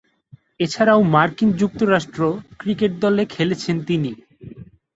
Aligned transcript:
এছাড়াও 0.59 1.01
মার্কিন 1.13 1.49
যুক্তরাষ্ট্র 1.53 2.21
ক্রিকেট 2.59 2.91
দলে 3.03 3.23
খেলেছেন 3.33 3.75
তিনি। 3.87 4.11